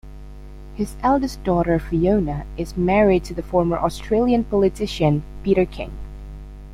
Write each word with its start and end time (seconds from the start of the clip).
His 0.73 0.95
eldest 1.03 1.43
daughter, 1.43 1.77
Fiona, 1.77 2.47
is 2.57 2.75
married 2.75 3.23
to 3.25 3.35
the 3.35 3.43
former 3.43 3.77
Australian 3.77 4.43
politician 4.43 5.21
Peter 5.43 5.63
King. 5.63 5.91